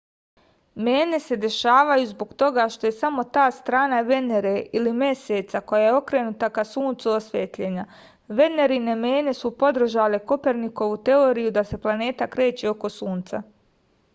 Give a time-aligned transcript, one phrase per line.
[0.85, 5.93] мене се дешавају због тога што је само та страна венере или месеца која је
[5.97, 7.85] окренута ка сунцу осветљена.
[8.41, 13.45] венерине мене су подржале коперникову теорију да се планете крећу око сунца